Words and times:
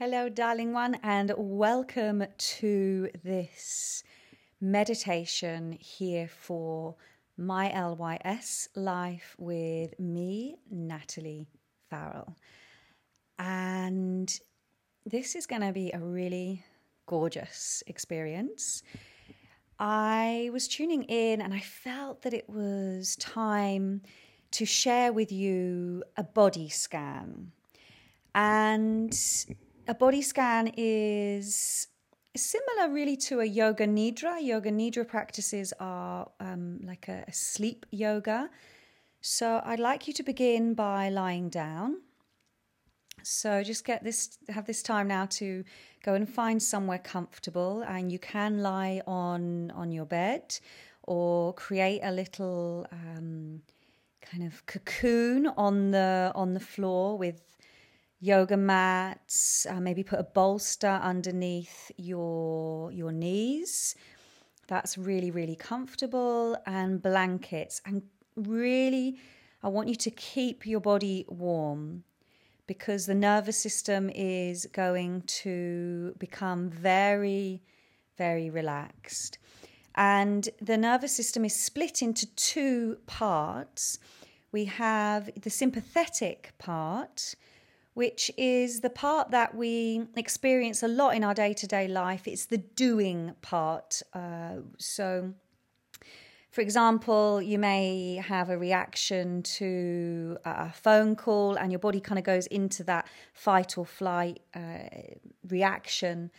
Hello, 0.00 0.30
darling 0.30 0.72
one, 0.72 0.94
and 1.02 1.30
welcome 1.36 2.24
to 2.38 3.10
this 3.22 4.02
meditation 4.58 5.72
here 5.78 6.26
for 6.26 6.96
my 7.36 7.68
LYS 7.68 8.70
life 8.74 9.36
with 9.38 10.00
me, 10.00 10.56
Natalie 10.70 11.48
Farrell. 11.90 12.34
And 13.38 14.40
this 15.04 15.34
is 15.34 15.46
going 15.46 15.60
to 15.60 15.72
be 15.72 15.90
a 15.92 15.98
really 15.98 16.64
gorgeous 17.04 17.82
experience. 17.86 18.82
I 19.78 20.48
was 20.50 20.66
tuning 20.66 21.02
in 21.02 21.42
and 21.42 21.52
I 21.52 21.60
felt 21.60 22.22
that 22.22 22.32
it 22.32 22.48
was 22.48 23.16
time 23.16 24.00
to 24.52 24.64
share 24.64 25.12
with 25.12 25.30
you 25.30 26.04
a 26.16 26.24
body 26.24 26.70
scan. 26.70 27.52
And 28.34 29.14
a 29.88 29.94
body 29.94 30.22
scan 30.22 30.72
is 30.76 31.88
similar 32.36 32.92
really 32.92 33.16
to 33.16 33.40
a 33.40 33.44
yoga 33.44 33.86
nidra. 33.86 34.42
Yoga 34.42 34.70
nidra 34.70 35.06
practices 35.06 35.72
are 35.80 36.30
um, 36.40 36.80
like 36.84 37.08
a, 37.08 37.24
a 37.26 37.32
sleep 37.32 37.86
yoga. 37.90 38.50
So 39.20 39.60
I'd 39.64 39.80
like 39.80 40.08
you 40.08 40.14
to 40.14 40.22
begin 40.22 40.74
by 40.74 41.08
lying 41.08 41.48
down. 41.48 42.02
So 43.22 43.62
just 43.62 43.84
get 43.84 44.02
this, 44.02 44.38
have 44.48 44.66
this 44.66 44.82
time 44.82 45.08
now 45.08 45.26
to 45.26 45.64
go 46.02 46.14
and 46.14 46.28
find 46.28 46.62
somewhere 46.62 46.98
comfortable, 46.98 47.82
and 47.86 48.10
you 48.10 48.18
can 48.18 48.62
lie 48.62 49.02
on 49.06 49.70
on 49.72 49.92
your 49.92 50.06
bed 50.06 50.58
or 51.02 51.52
create 51.52 52.00
a 52.02 52.12
little 52.12 52.86
um, 52.92 53.60
kind 54.22 54.44
of 54.44 54.64
cocoon 54.64 55.48
on 55.48 55.90
the 55.90 56.32
on 56.34 56.54
the 56.54 56.60
floor 56.60 57.18
with 57.18 57.42
yoga 58.20 58.56
mats, 58.56 59.66
uh, 59.68 59.80
maybe 59.80 60.02
put 60.02 60.20
a 60.20 60.24
bolster 60.24 61.00
underneath 61.02 61.90
your 61.96 62.92
your 62.92 63.12
knees. 63.12 63.94
That's 64.68 64.96
really 64.96 65.30
really 65.30 65.56
comfortable 65.56 66.56
and 66.66 67.02
blankets 67.02 67.80
and 67.84 68.02
really 68.36 69.18
I 69.62 69.68
want 69.68 69.88
you 69.88 69.96
to 69.96 70.10
keep 70.10 70.66
your 70.66 70.80
body 70.80 71.26
warm 71.28 72.04
because 72.66 73.06
the 73.06 73.14
nervous 73.14 73.58
system 73.58 74.10
is 74.14 74.66
going 74.66 75.22
to 75.42 76.14
become 76.18 76.70
very 76.70 77.62
very 78.16 78.50
relaxed. 78.50 79.38
And 79.94 80.48
the 80.60 80.76
nervous 80.76 81.16
system 81.16 81.44
is 81.44 81.56
split 81.56 82.02
into 82.02 82.26
two 82.34 82.98
parts. 83.06 83.98
We 84.52 84.66
have 84.66 85.30
the 85.40 85.50
sympathetic 85.50 86.52
part, 86.58 87.34
which 88.00 88.30
is 88.38 88.80
the 88.80 88.88
part 88.88 89.30
that 89.30 89.54
we 89.54 90.06
experience 90.16 90.82
a 90.82 90.88
lot 90.88 91.14
in 91.14 91.22
our 91.22 91.34
day 91.34 91.52
to 91.52 91.66
day 91.66 91.86
life. 91.86 92.26
It's 92.26 92.46
the 92.46 92.56
doing 92.56 93.34
part. 93.42 94.00
Uh, 94.14 94.60
so, 94.78 95.34
for 96.50 96.62
example, 96.62 97.42
you 97.42 97.58
may 97.58 98.14
have 98.26 98.48
a 98.48 98.56
reaction 98.56 99.42
to 99.58 100.38
a 100.46 100.72
phone 100.72 101.14
call, 101.14 101.56
and 101.56 101.70
your 101.70 101.78
body 101.78 102.00
kind 102.00 102.18
of 102.18 102.24
goes 102.24 102.46
into 102.46 102.82
that 102.84 103.06
fight 103.34 103.76
or 103.76 103.84
flight 103.84 104.40
uh, 104.54 104.88
reaction. 105.46 106.30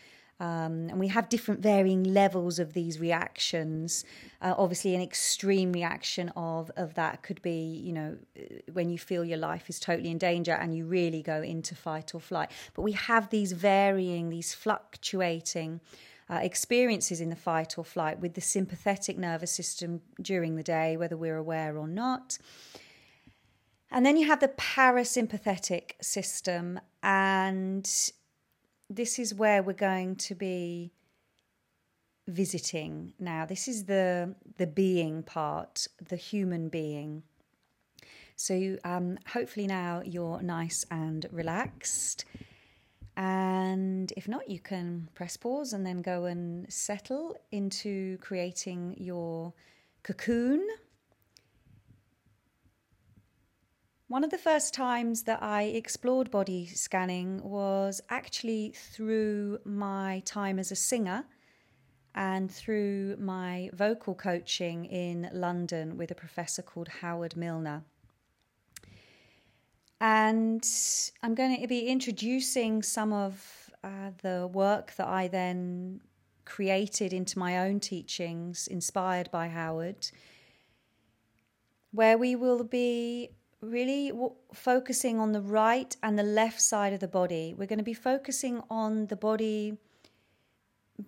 Um, 0.42 0.90
and 0.90 1.00
we 1.00 1.08
have 1.10 1.30
different 1.30 1.62
varying 1.62 2.04
levels 2.04 2.58
of 2.58 2.74
these 2.74 3.00
reactions. 3.00 4.04
Uh, 4.42 4.56
obviously, 4.58 4.96
an 4.96 5.02
extreme 5.02 5.72
reaction 5.72 6.30
of, 6.36 6.72
of 6.76 6.96
that 6.96 7.22
could 7.22 7.44
be, 7.44 7.80
you 7.86 7.94
know, 7.94 8.18
when 8.74 8.90
you 8.90 8.98
feel 8.98 9.24
your 9.24 9.38
life 9.38 9.70
is 9.70 9.80
totally 9.80 10.10
in 10.10 10.18
danger 10.18 10.54
and 10.54 10.76
you 10.76 10.86
really 10.86 11.22
go 11.22 11.44
into 11.44 11.76
fight 11.76 12.16
or 12.16 12.20
flight. 12.20 12.50
But 12.74 12.82
we 12.82 12.94
have 12.94 13.30
these 13.30 13.52
varying, 13.52 14.32
these 14.32 14.56
fluctuating 14.56 15.80
uh, 16.28 16.40
experiences 16.42 17.22
in 17.22 17.30
the 17.30 17.36
fight 17.36 17.78
or 17.78 17.86
flight 17.86 18.20
with 18.20 18.34
the 18.34 18.42
sympathetic 18.42 19.20
nervous 19.20 19.52
system 19.52 20.02
during 20.20 20.56
the 20.56 20.64
day, 20.64 20.98
whether 20.98 21.16
we're 21.16 21.38
aware 21.38 21.78
or 21.78 21.88
not. 21.88 22.40
And 23.92 24.04
then 24.06 24.18
you 24.18 24.26
have 24.26 24.40
the 24.40 24.48
parasympathetic 24.48 26.02
system, 26.02 26.80
and 27.04 27.88
this 28.92 29.18
is 29.20 29.34
where 29.34 29.64
we're 29.64 29.74
going 29.74 30.16
to 30.18 30.36
be 30.36 30.92
visiting 32.28 33.14
now. 33.20 33.46
This 33.46 33.68
is 33.68 33.86
the 33.86 34.36
the 34.58 34.68
being 34.68 35.24
part, 35.24 35.88
the 36.10 36.16
human 36.16 36.70
being. 36.70 37.24
So 38.36 38.78
um, 38.84 39.18
hopefully 39.28 39.68
now 39.68 40.02
you're 40.04 40.42
nice 40.42 40.86
and 40.90 41.26
relaxed. 41.32 42.26
And 43.16 44.12
if 44.18 44.28
not, 44.28 44.50
you 44.50 44.60
can 44.60 45.10
press 45.14 45.38
pause 45.38 45.74
and 45.74 45.86
then 45.86 46.02
go 46.02 46.26
and 46.26 46.72
settle 46.72 47.38
into 47.52 48.18
creating 48.18 48.96
your 48.98 49.54
cocoon 50.02 50.68
One 54.12 54.26
of 54.26 54.30
the 54.30 54.38
first 54.38 54.74
times 54.74 55.24
that 55.24 55.42
I 55.42 55.64
explored 55.64 56.32
body 56.32 56.66
scanning 56.66 57.42
was 57.44 58.02
actually 58.10 58.74
through 58.76 59.60
my 59.64 60.22
time 60.26 60.60
as 60.60 60.70
a 60.70 60.76
singer 60.76 61.24
and 62.14 62.52
through 62.52 63.16
my 63.22 63.70
vocal 63.72 64.14
coaching 64.14 64.84
in 64.84 65.30
London 65.32 65.96
with 65.96 66.12
a 66.12 66.16
professor 66.16 66.62
called 66.62 66.90
Howard 66.90 67.38
Milner. 67.38 67.86
And 70.02 70.68
I'm 71.24 71.34
going 71.34 71.62
to 71.62 71.68
be 71.68 71.88
introducing 71.88 72.84
some 72.84 73.14
of 73.14 73.72
uh, 73.82 74.12
the 74.22 74.46
work 74.52 74.94
that 74.98 75.08
I 75.08 75.30
then 75.30 76.02
created 76.44 77.14
into 77.14 77.40
my 77.40 77.60
own 77.60 77.80
teachings, 77.80 78.68
inspired 78.68 79.32
by 79.32 79.48
Howard, 79.48 80.12
where 81.94 82.18
we 82.18 82.36
will 82.36 82.66
be 82.66 83.30
really 83.62 84.10
w- 84.10 84.34
focusing 84.54 85.20
on 85.20 85.32
the 85.32 85.42
right 85.42 85.96
and 86.02 86.18
the 86.18 86.24
left 86.24 86.62
side 86.62 86.94
of 86.94 87.00
the 87.00 87.08
body. 87.08 87.54
We're 87.56 87.68
going 87.68 87.80
to 87.80 87.84
be 87.84 87.94
focusing 87.94 88.62
on 88.70 89.08
the 89.08 89.16
body 89.16 89.78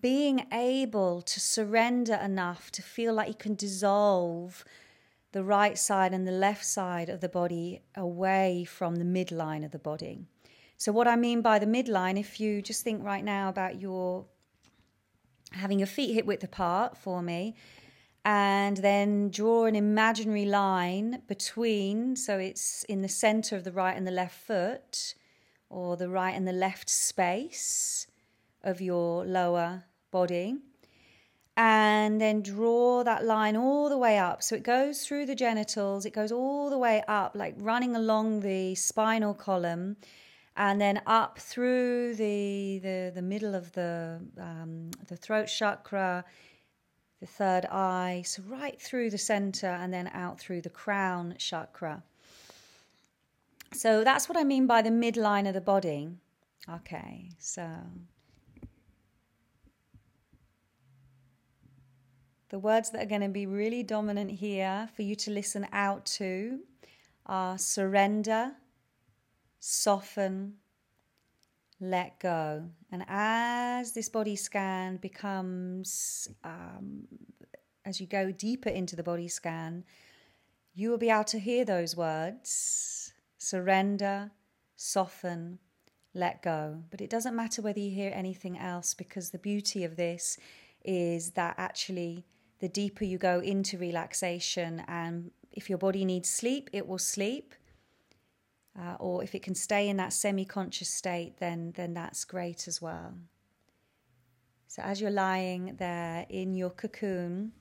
being 0.02 0.46
able 0.52 1.22
to 1.22 1.40
surrender 1.40 2.16
enough 2.16 2.72
to 2.72 2.81
feel 2.81 3.14
like 3.14 3.28
you 3.28 3.34
can 3.36 3.56
dissolve 3.56 4.64
the 5.31 5.44
right 5.44 5.78
side 5.78 6.14
and 6.14 6.28
the 6.28 6.31
left 6.31 6.66
side 6.66 7.09
of 7.09 7.22
the 7.22 7.30
body 7.30 7.81
away 7.96 8.66
from 8.66 8.96
the 8.96 9.06
midline 9.06 9.66
of 9.66 9.72
the 9.72 9.80
body. 9.80 10.20
So, 10.78 10.91
what 10.91 11.08
I 11.08 11.16
mean 11.16 11.41
by 11.41 11.59
the 11.59 11.66
midline, 11.66 12.20
if 12.20 12.40
you 12.40 12.62
just 12.62 12.84
think 12.84 13.03
right 13.03 13.24
now 13.24 13.50
about 13.50 13.80
your 13.80 14.25
having 15.52 15.80
your 15.80 15.88
feet 15.88 16.14
hip 16.14 16.25
width 16.25 16.44
apart 16.44 16.97
for 16.97 17.22
me, 17.22 17.56
and 18.25 18.78
then 18.78 19.29
draw 19.29 19.66
an 19.66 19.75
imaginary 19.75 20.45
line 20.45 21.22
between, 21.28 22.16
so 22.16 22.38
it's 22.38 22.84
in 22.85 23.01
the 23.01 23.09
center 23.09 23.56
of 23.56 23.63
the 23.63 23.72
right 23.72 23.97
and 23.97 24.07
the 24.07 24.11
left 24.11 24.35
foot, 24.35 25.16
or 25.69 25.97
the 25.97 26.09
right 26.09 26.35
and 26.35 26.47
the 26.47 26.53
left 26.53 26.89
space 26.89 28.07
of 28.63 28.79
your 28.79 29.25
lower 29.25 29.84
body. 30.11 30.56
And 31.57 32.19
then 32.19 32.41
draw 32.41 33.03
that 33.03 33.25
line 33.25 33.56
all 33.56 33.89
the 33.89 33.97
way 33.97 34.17
up. 34.17 34.41
So 34.41 34.55
it 34.55 34.63
goes 34.63 35.05
through 35.05 35.25
the 35.25 35.35
genitals, 35.35 36.05
it 36.05 36.13
goes 36.13 36.31
all 36.31 36.69
the 36.69 36.78
way 36.78 37.03
up, 37.07 37.35
like 37.35 37.55
running 37.57 37.95
along 37.95 38.40
the 38.40 38.73
spinal 38.75 39.34
column, 39.34 39.97
and 40.55 40.79
then 40.79 41.01
up 41.05 41.40
through 41.40 42.16
the 42.16 42.79
the, 42.79 43.11
the 43.13 43.22
middle 43.22 43.53
of 43.53 43.72
the 43.73 44.19
um, 44.40 44.91
the 45.07 45.16
throat 45.16 45.45
chakra 45.45 46.23
the 47.23 47.28
third 47.28 47.66
eye, 47.67 48.22
so 48.25 48.44
right 48.50 48.81
through 48.81 49.09
the 49.09 49.17
center 49.17 49.67
and 49.67 49.94
then 49.94 50.09
out 50.13 50.38
through 50.41 50.59
the 50.59 50.69
crown 50.69 51.35
chakra. 51.38 52.03
So 53.72 54.03
that's 54.03 54.28
what 54.28 54.38
I 54.38 54.44
mean 54.44 54.67
by 54.67 54.81
the 54.81 54.89
midline 54.89 55.47
of 55.47 55.53
the 55.53 55.61
body. 55.61 56.09
Okay, 56.70 57.29
so 57.40 57.66
the 62.49 62.59
words 62.59 62.90
that 62.90 63.02
are 63.02 63.05
going 63.05 63.22
to 63.22 63.29
be 63.29 63.46
really 63.46 63.84
dominant 63.84 64.31
here 64.31 64.90
for 64.93 65.03
you 65.03 65.16
to 65.16 65.31
listen 65.31 65.66
out 65.72 66.05
to 66.17 66.59
are 67.26 67.58
surrender, 67.58 68.52
soften, 69.61 70.55
let 71.90 72.20
go. 72.20 72.64
And 72.91 73.03
as 73.08 73.91
this 73.91 74.09
body 74.09 74.35
scan 74.35 74.97
becomes, 74.97 76.30
um, 76.44 77.08
as 77.85 78.00
you 78.00 78.08
go 78.08 78.32
deeper 78.32 78.70
into 78.70 78.96
the 78.96 79.03
body 79.03 79.28
scan, 79.28 79.84
you 80.74 80.90
will 80.90 80.97
be 80.97 81.09
able 81.09 81.26
to 81.26 81.40
hear 81.40 81.66
those 81.66 81.96
words 81.96 83.14
surrender, 83.38 84.32
soften, 84.78 85.59
let 86.14 86.41
go. 86.41 86.84
But 86.90 87.02
it 87.02 87.09
doesn't 87.09 87.35
matter 87.35 87.62
whether 87.62 87.80
you 87.80 87.91
hear 87.91 88.12
anything 88.14 88.58
else 88.58 88.94
because 88.94 89.32
the 89.32 89.38
beauty 89.38 89.84
of 89.84 89.97
this 89.97 90.38
is 90.84 91.32
that 91.32 91.56
actually 91.58 92.26
the 92.59 92.70
deeper 92.70 93.03
you 93.03 93.18
go 93.18 93.40
into 93.40 93.78
relaxation 93.78 94.84
and 94.88 95.32
if 95.52 95.70
your 95.70 95.78
body 95.78 96.06
needs 96.06 96.29
sleep, 96.29 96.70
it 96.74 96.88
will 96.88 96.97
sleep. 96.97 97.53
Uh, 98.79 98.96
or 98.99 99.23
if 99.23 99.35
it 99.35 99.43
can 99.43 99.53
stay 99.53 99.87
in 99.87 99.97
that 99.97 100.14
semi 100.14 100.46
conscious 100.46 100.90
state, 100.90 101.37
then, 101.37 101.73
then 101.75 101.93
that's 101.93 102.25
great 102.25 102.67
as 102.67 102.81
well. 102.81 103.14
So, 104.67 104.81
as 104.81 104.99
you're 104.99 105.11
lying 105.11 105.75
there 105.78 106.25
in 106.29 106.55
your 106.55 106.72
cocoon, 106.72 107.52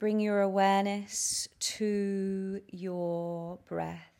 bring 0.00 0.18
your 0.18 0.40
awareness 0.40 1.46
to 1.60 2.60
your 2.66 3.58
breath, 3.68 4.10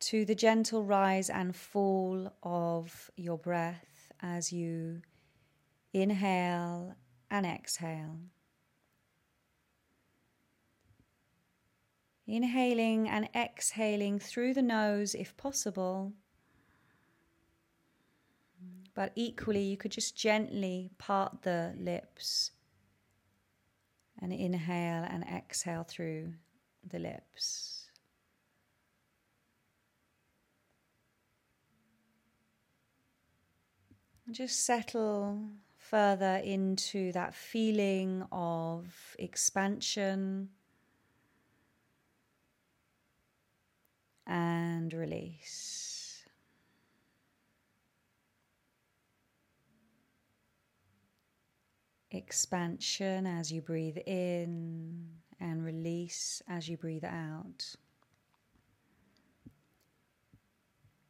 to 0.00 0.26
the 0.26 0.34
gentle 0.34 0.84
rise 0.84 1.30
and 1.30 1.56
fall 1.56 2.30
of 2.42 3.10
your 3.16 3.38
breath 3.38 4.12
as 4.20 4.52
you 4.52 5.00
inhale 5.94 6.94
and 7.30 7.46
exhale. 7.46 8.18
Inhaling 12.30 13.08
and 13.08 13.28
exhaling 13.34 14.20
through 14.20 14.54
the 14.54 14.62
nose 14.62 15.16
if 15.16 15.36
possible. 15.36 16.12
But 18.94 19.10
equally, 19.16 19.64
you 19.64 19.76
could 19.76 19.90
just 19.90 20.14
gently 20.16 20.90
part 20.96 21.42
the 21.42 21.74
lips 21.76 22.52
and 24.22 24.32
inhale 24.32 25.04
and 25.10 25.24
exhale 25.24 25.82
through 25.82 26.34
the 26.88 27.00
lips. 27.00 27.80
just 34.32 34.64
settle 34.64 35.42
further 35.76 36.40
into 36.44 37.10
that 37.10 37.34
feeling 37.34 38.24
of 38.30 39.16
expansion 39.18 40.48
and 44.26 44.92
release. 44.92 46.22
Expansion 52.10 53.26
as 53.26 53.52
you 53.52 53.60
breathe 53.62 53.98
in 54.06 55.06
and 55.38 55.64
release 55.64 56.42
as 56.48 56.68
you 56.68 56.76
breathe 56.76 57.04
out. 57.04 57.76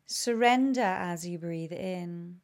Surrender 0.07 0.81
as 0.81 1.27
you 1.27 1.39
breathe 1.39 1.73
in. 1.73 2.41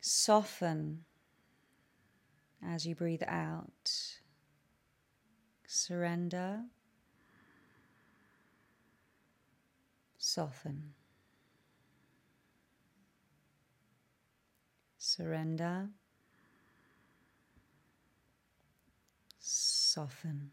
Soften 0.00 1.04
as 2.62 2.86
you 2.86 2.94
breathe 2.94 3.22
out. 3.26 4.20
Surrender. 5.66 6.62
Soften. 10.28 10.92
Surrender. 14.98 15.88
Soften. 19.38 20.50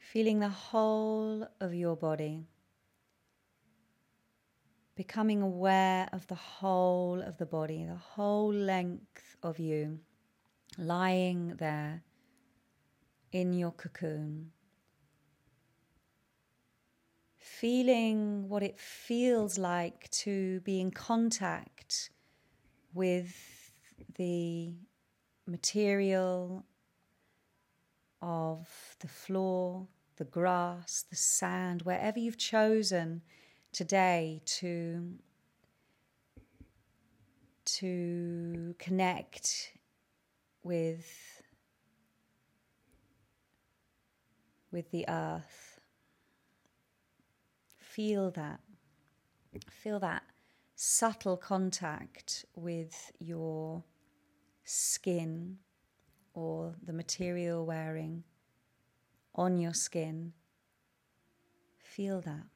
Feeling 0.00 0.38
the 0.38 0.48
whole 0.48 1.46
of 1.60 1.74
your 1.74 1.94
body. 1.94 2.46
Becoming 4.96 5.42
aware 5.42 6.08
of 6.14 6.26
the 6.28 6.34
whole 6.34 7.20
of 7.20 7.36
the 7.36 7.44
body, 7.44 7.84
the 7.84 7.94
whole 7.94 8.50
length 8.50 9.36
of 9.42 9.58
you 9.58 10.00
lying 10.78 11.56
there 11.58 12.04
in 13.32 13.52
your 13.52 13.72
cocoon, 13.72 14.52
feeling 17.36 18.48
what 18.48 18.62
it 18.62 18.78
feels 18.78 19.58
like 19.58 20.08
to 20.10 20.60
be 20.60 20.80
in 20.80 20.90
contact 20.90 22.10
with 22.94 23.72
the 24.16 24.72
material 25.46 26.64
of 28.22 28.96
the 29.00 29.08
floor, 29.08 29.86
the 30.16 30.24
grass, 30.24 31.04
the 31.10 31.16
sand, 31.16 31.82
wherever 31.82 32.18
you've 32.18 32.38
chosen 32.38 33.22
today 33.72 34.40
to 34.44 35.14
to 37.64 38.74
connect 38.78 39.72
with 40.62 41.42
with 44.70 44.90
the 44.90 45.04
earth. 45.08 45.80
Feel 47.78 48.30
that. 48.32 48.60
Feel 49.70 49.98
that 50.00 50.22
subtle 50.80 51.36
contact 51.36 52.44
with 52.54 53.10
your 53.18 53.82
skin 54.62 55.58
or 56.34 56.72
the 56.84 56.92
material 56.92 57.66
wearing 57.66 58.22
on 59.34 59.58
your 59.58 59.74
skin. 59.74 60.32
Feel 61.82 62.20
that. 62.20 62.46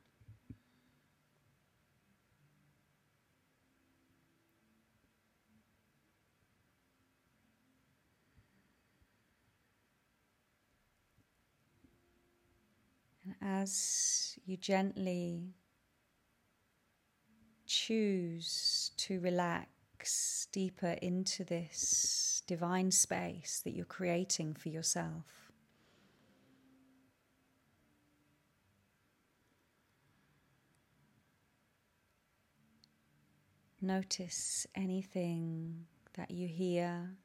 As 13.43 14.39
you 14.45 14.57
gently 14.57 15.55
choose 17.67 18.93
to 18.97 19.21
relax 19.21 20.47
deeper 20.53 20.97
into 21.03 21.45
this 21.45 22.43
divine 22.47 22.91
space 22.91 23.63
that 23.65 23.73
you're 23.73 23.85
creating 23.85 24.55
for 24.55 24.69
yourself. 24.69 25.53
Notice 33.81 34.67
anything 34.77 35.87
that 36.15 36.31
you 36.31 36.47
hear, 36.47 37.17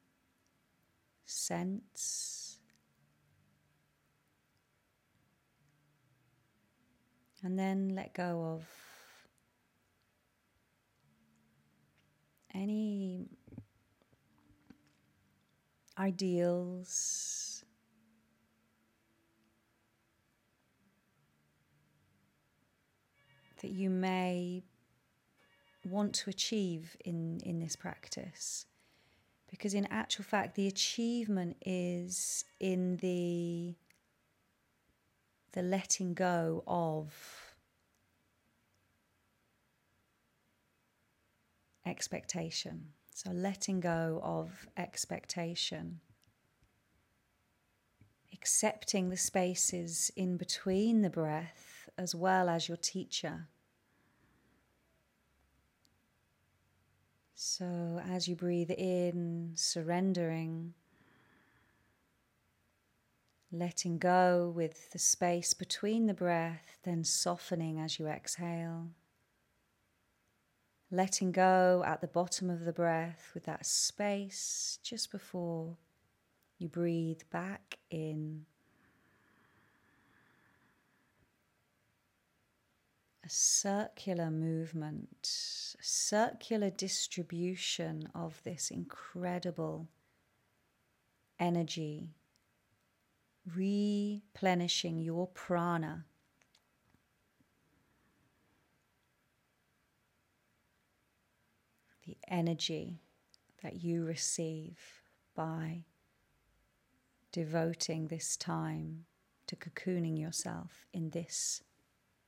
sense, 1.24 2.57
And 7.42 7.58
then 7.58 7.94
let 7.94 8.14
go 8.14 8.54
of 8.54 8.66
any 12.52 13.28
ideals. 15.98 17.64
That 23.62 23.70
you 23.70 23.90
may 23.90 24.62
want 25.84 26.14
to 26.14 26.30
achieve 26.30 26.96
in, 27.04 27.40
in 27.44 27.58
this 27.58 27.74
practice. 27.74 28.66
Because, 29.50 29.74
in 29.74 29.86
actual 29.86 30.24
fact, 30.24 30.54
the 30.54 30.66
achievement 30.66 31.56
is 31.64 32.44
in 32.60 32.98
the 32.98 33.74
the 35.52 35.62
letting 35.62 36.14
go 36.14 36.62
of 36.66 37.12
expectation. 41.86 42.88
So, 43.10 43.30
letting 43.30 43.80
go 43.80 44.20
of 44.22 44.68
expectation, 44.76 46.00
accepting 48.32 49.08
the 49.08 49.16
spaces 49.16 50.12
in 50.14 50.36
between 50.36 51.02
the 51.02 51.10
breath 51.10 51.88
as 51.98 52.14
well 52.14 52.48
as 52.48 52.68
your 52.68 52.76
teacher. 52.76 53.48
So, 57.34 58.00
as 58.08 58.28
you 58.28 58.36
breathe 58.36 58.70
in, 58.70 59.52
surrendering 59.54 60.74
letting 63.50 63.98
go 63.98 64.52
with 64.54 64.90
the 64.92 64.98
space 64.98 65.54
between 65.54 66.06
the 66.06 66.14
breath, 66.14 66.78
then 66.84 67.04
softening 67.04 67.80
as 67.80 67.98
you 67.98 68.06
exhale. 68.06 68.88
Letting 70.90 71.32
go 71.32 71.82
at 71.86 72.00
the 72.00 72.06
bottom 72.06 72.50
of 72.50 72.64
the 72.64 72.72
breath 72.72 73.30
with 73.34 73.44
that 73.44 73.66
space 73.66 74.78
just 74.82 75.10
before 75.10 75.76
you 76.58 76.68
breathe 76.68 77.20
back 77.30 77.78
in. 77.90 78.44
A 83.24 83.30
circular 83.30 84.30
movement, 84.30 85.76
a 85.78 85.82
circular 85.82 86.70
distribution 86.70 88.08
of 88.14 88.42
this 88.42 88.70
incredible 88.70 89.88
energy, 91.38 92.14
replenishing 93.54 94.98
your 94.98 95.26
prana. 95.28 96.04
The 102.06 102.16
energy 102.28 103.02
that 103.62 103.82
you 103.82 104.04
receive 104.04 104.78
by 105.34 105.84
devoting 107.32 108.06
this 108.06 108.36
time 108.36 109.04
to 109.46 109.56
cocooning 109.56 110.18
yourself 110.18 110.86
in 110.92 111.10
this 111.10 111.62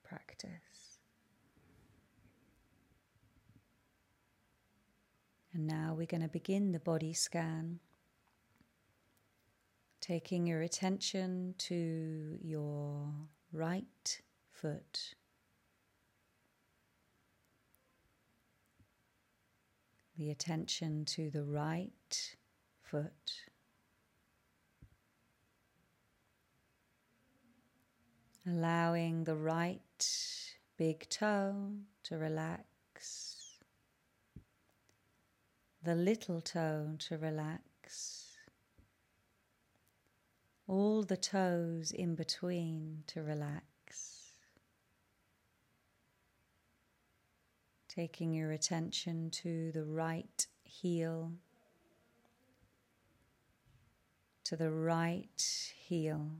practice. 0.02 0.98
And 5.52 5.66
now 5.66 5.94
we're 5.96 6.06
going 6.06 6.22
to 6.22 6.28
begin 6.28 6.72
the 6.72 6.78
body 6.78 7.12
scan, 7.12 7.80
taking 10.00 10.46
your 10.46 10.62
attention 10.62 11.54
to 11.58 12.38
your 12.42 13.12
right 13.52 14.20
foot. 14.50 15.14
The 20.16 20.30
attention 20.30 21.04
to 21.06 21.30
the 21.30 21.44
right 21.44 22.36
foot. 22.82 23.32
Allowing 28.46 29.24
the 29.24 29.36
right 29.36 29.80
big 30.76 31.08
toe 31.10 31.72
to 32.04 32.16
relax, 32.16 33.58
the 35.82 35.94
little 35.94 36.40
toe 36.40 36.96
to 36.98 37.18
relax, 37.18 38.29
all 40.70 41.02
the 41.02 41.16
toes 41.16 41.90
in 41.90 42.14
between 42.14 43.02
to 43.08 43.20
relax. 43.24 43.64
Taking 47.88 48.32
your 48.32 48.52
attention 48.52 49.30
to 49.30 49.72
the 49.72 49.84
right 49.84 50.46
heel, 50.62 51.32
to 54.44 54.56
the 54.56 54.70
right 54.70 55.72
heel. 55.76 56.30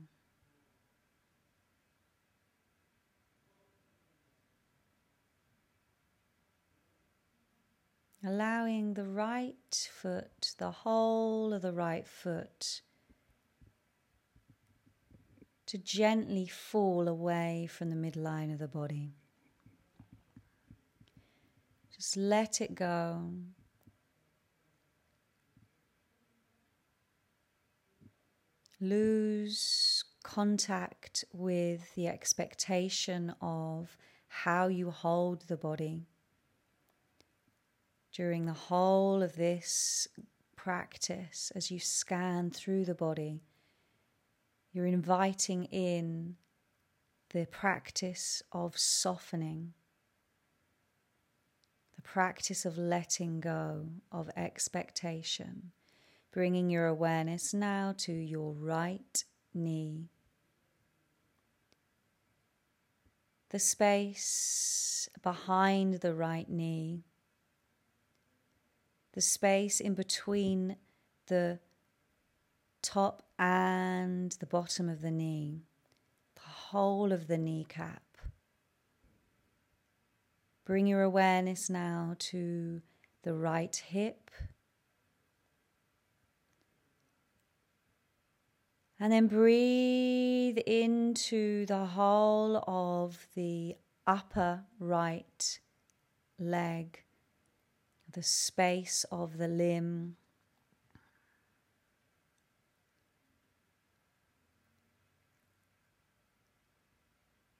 allowing 8.23 8.93
the 8.93 9.03
right 9.03 9.89
foot, 9.91 10.53
the 10.59 10.69
whole 10.69 11.53
of 11.53 11.63
the 11.63 11.73
right 11.73 12.07
foot, 12.07 12.81
to 15.71 15.77
gently 15.77 16.45
fall 16.45 17.07
away 17.07 17.65
from 17.71 17.89
the 17.89 17.95
midline 17.95 18.51
of 18.51 18.59
the 18.59 18.67
body. 18.67 19.13
Just 21.95 22.17
let 22.17 22.59
it 22.59 22.75
go. 22.75 23.31
Lose 28.81 30.03
contact 30.23 31.23
with 31.31 31.95
the 31.95 32.09
expectation 32.09 33.33
of 33.41 33.95
how 34.27 34.67
you 34.67 34.91
hold 34.91 35.43
the 35.47 35.55
body 35.55 36.05
during 38.11 38.45
the 38.45 38.51
whole 38.51 39.23
of 39.23 39.37
this 39.37 40.05
practice 40.57 41.49
as 41.55 41.71
you 41.71 41.79
scan 41.79 42.51
through 42.51 42.83
the 42.83 42.93
body. 42.93 43.39
You're 44.73 44.87
inviting 44.87 45.65
in 45.65 46.35
the 47.31 47.45
practice 47.45 48.41
of 48.51 48.77
softening, 48.77 49.73
the 51.95 52.01
practice 52.01 52.65
of 52.65 52.77
letting 52.77 53.39
go 53.39 53.87
of 54.11 54.29
expectation, 54.35 55.71
bringing 56.31 56.69
your 56.69 56.87
awareness 56.87 57.53
now 57.53 57.93
to 57.99 58.13
your 58.13 58.53
right 58.53 59.23
knee. 59.53 60.09
The 63.49 63.59
space 63.59 65.09
behind 65.21 65.95
the 65.95 66.13
right 66.13 66.49
knee 66.49 67.03
the 69.13 69.21
space 69.21 69.79
in 69.79 69.93
between 69.93 70.77
the 71.27 71.59
top 72.81 73.23
and 73.37 74.31
the 74.33 74.45
bottom 74.45 74.89
of 74.89 75.01
the 75.01 75.11
knee, 75.11 75.63
the 76.35 76.41
whole 76.41 77.11
of 77.11 77.27
the 77.27 77.37
kneecap. 77.37 78.03
Bring 80.65 80.87
your 80.87 81.01
awareness 81.01 81.69
now 81.69 82.15
to 82.19 82.81
the 83.23 83.33
right 83.33 83.75
hip. 83.75 84.31
And 88.99 89.11
then 89.11 89.27
breathe 89.27 90.59
into 90.59 91.65
the 91.65 91.85
whole 91.85 92.63
of 92.67 93.27
the 93.35 93.75
upper 94.05 94.65
right 94.79 95.59
leg 96.37 97.03
the 98.13 98.23
space 98.23 99.05
of 99.11 99.37
the 99.37 99.47
limb. 99.47 100.17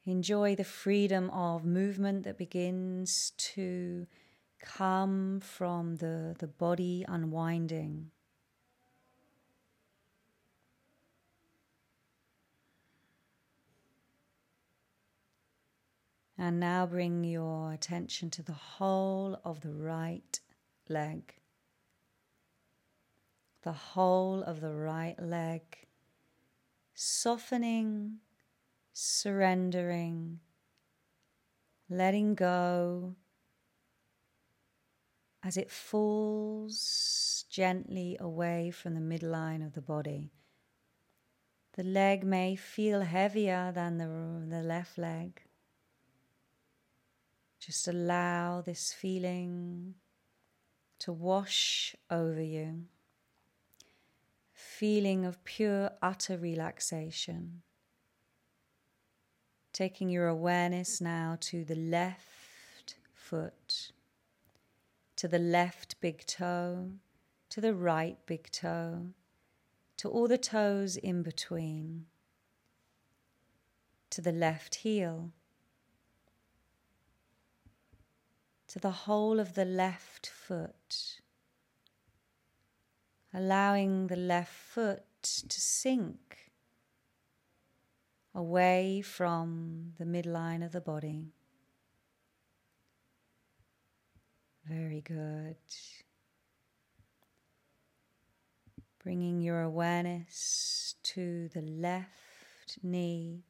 Enjoy 0.06 0.56
the 0.56 0.64
freedom 0.64 1.30
of 1.30 1.64
movement 1.64 2.24
that 2.24 2.38
begins 2.38 3.34
to 3.38 4.08
come 4.60 5.40
from 5.40 5.98
the, 5.98 6.36
the 6.40 6.48
body 6.48 7.06
unwinding. 7.08 8.10
And 16.36 16.60
now 16.60 16.88
bring 16.88 17.24
your 17.24 17.72
attention 17.72 18.32
to 18.32 18.42
the 18.42 18.54
whole 18.54 19.40
of 19.46 19.62
the 19.62 19.72
right 19.72 20.40
leg. 20.90 21.36
The 23.62 23.74
whole 23.74 24.42
of 24.42 24.60
the 24.60 24.74
right 24.74 25.22
leg, 25.22 25.62
softening, 26.96 28.22
surrendering, 28.94 30.40
letting 31.90 32.36
go 32.36 33.16
as 35.44 35.58
it 35.58 35.72
falls 35.72 37.46
gently 37.50 38.18
away 38.20 38.72
from 38.72 38.94
the 38.94 39.02
midline 39.02 39.66
of 39.66 39.74
the 39.74 39.82
body. 39.82 40.32
The 41.74 41.84
leg 41.84 42.24
may 42.24 42.56
feel 42.56 43.02
heavier 43.02 43.72
than 43.74 43.98
the, 43.98 44.56
the 44.56 44.62
left 44.62 44.98
leg. 44.98 45.42
Just 47.60 47.88
allow 47.88 48.62
this 48.62 48.94
feeling 48.94 49.96
to 51.00 51.14
wash 51.14 51.96
over 52.10 52.42
you. 52.42 52.86
Feeling 54.54 55.26
of 55.26 55.44
pure, 55.44 55.92
utter 56.02 56.38
relaxation. 56.38 57.62
Taking 59.74 60.10
your 60.10 60.28
awareness 60.28 61.00
now 61.00 61.38
to 61.42 61.64
the 61.64 61.76
left 61.76 62.96
foot, 63.14 63.92
to 65.16 65.28
the 65.28 65.40
left 65.40 66.00
big 66.02 66.26
toe, 66.26 66.92
to 67.50 67.62
the 67.62 67.74
right 67.74 68.18
big 68.26 68.52
toe, 68.52 69.08
to 69.98 70.10
all 70.10 70.28
the 70.28 70.38
toes 70.38 70.98
in 70.98 71.24
between, 71.24 72.06
to 74.10 74.22
the 74.22 74.32
left 74.32 74.76
heel 74.76 75.32
to 78.72 78.80
the 78.80 78.92
whole 78.92 79.38
of 79.38 79.54
the 79.56 79.66
left 79.66 80.28
foot, 80.28 81.20
allowing 83.34 84.08
the 84.08 84.16
left 84.16 84.54
foot 84.54 85.04
to 85.24 85.60
sink 85.60 86.41
away 88.34 89.02
from 89.02 89.94
the 89.98 90.06
midline 90.06 90.66
of 90.66 90.72
the 90.72 90.82
body. 90.82 91.34
Very 94.66 95.02
good. 95.02 95.58
Bringing 99.04 99.42
your 99.42 99.62
awareness 99.62 100.96
to 101.04 101.50
the 101.50 101.62
left 101.62 102.78
knee 102.84 103.44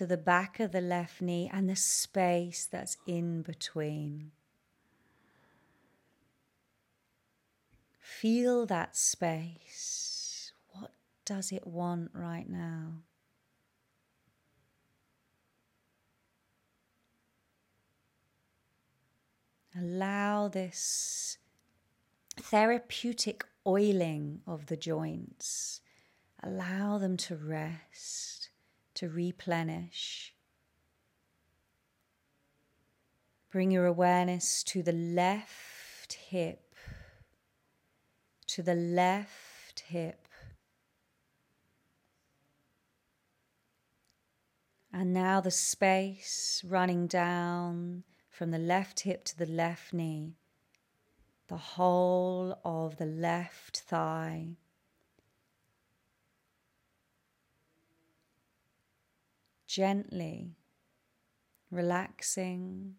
to 0.00 0.06
the 0.06 0.16
back 0.16 0.60
of 0.60 0.72
the 0.72 0.80
left 0.80 1.20
knee 1.20 1.50
and 1.52 1.68
the 1.68 1.76
space 1.76 2.66
that's 2.70 2.96
in 3.06 3.42
between. 3.42 4.30
Feel 7.98 8.64
that 8.64 8.96
space. 8.96 10.09
Does 11.30 11.52
it 11.52 11.64
want 11.64 12.10
right 12.12 12.50
now? 12.50 13.04
Allow 19.78 20.48
this 20.48 21.38
therapeutic 22.36 23.44
oiling 23.64 24.40
of 24.44 24.66
the 24.66 24.76
joints. 24.76 25.82
Allow 26.42 26.98
them 26.98 27.16
to 27.18 27.36
rest, 27.36 28.50
to 28.94 29.08
replenish. 29.08 30.34
Bring 33.52 33.70
your 33.70 33.86
awareness 33.86 34.64
to 34.64 34.82
the 34.82 34.90
left 34.90 36.14
hip, 36.14 36.74
to 38.48 38.64
the 38.64 38.74
left 38.74 39.84
hip. 39.86 40.19
And 44.92 45.12
now 45.12 45.40
the 45.40 45.50
space 45.50 46.62
running 46.66 47.06
down 47.06 48.02
from 48.28 48.50
the 48.50 48.58
left 48.58 49.00
hip 49.00 49.24
to 49.26 49.38
the 49.38 49.46
left 49.46 49.92
knee, 49.92 50.34
the 51.48 51.56
whole 51.56 52.58
of 52.64 52.96
the 52.96 53.06
left 53.06 53.80
thigh. 53.80 54.56
Gently 59.66 60.56
relaxing, 61.70 62.96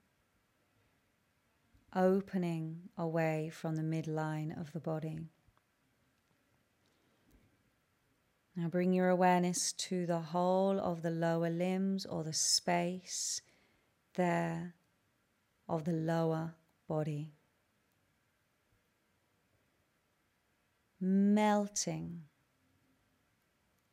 opening 1.93 2.89
away 2.97 3.49
from 3.53 3.75
the 3.75 3.81
midline 3.81 4.59
of 4.59 4.71
the 4.71 4.79
body. 4.79 5.19
Now 8.61 8.67
bring 8.67 8.93
your 8.93 9.09
awareness 9.09 9.73
to 9.89 10.05
the 10.05 10.19
whole 10.19 10.79
of 10.79 11.01
the 11.01 11.09
lower 11.09 11.49
limbs 11.49 12.05
or 12.05 12.23
the 12.23 12.31
space 12.31 13.41
there 14.13 14.75
of 15.67 15.83
the 15.83 15.93
lower 15.93 16.53
body. 16.87 17.33
Melting, 20.99 22.21